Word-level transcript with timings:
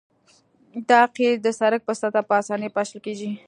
دا 0.89 1.01
قیر 1.15 1.33
د 1.43 1.47
سرک 1.59 1.81
په 1.85 1.93
سطحه 1.99 2.21
په 2.29 2.33
اسانۍ 2.41 2.69
پاشل 2.75 2.99
کیږي 3.05 3.29